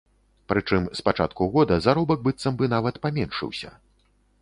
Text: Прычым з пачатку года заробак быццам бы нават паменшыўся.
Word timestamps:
Прычым 0.51 0.87
з 0.99 1.05
пачатку 1.09 1.49
года 1.57 1.79
заробак 1.89 2.19
быццам 2.31 2.53
бы 2.63 2.73
нават 2.75 2.95
паменшыўся. 3.07 3.69